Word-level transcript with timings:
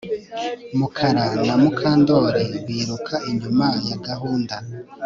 Mukara 0.77 1.25
na 1.47 1.55
Mukandoli 1.61 2.45
biruka 2.67 3.15
inyuma 3.31 3.67
ya 3.87 3.97
gahunda 4.07 4.55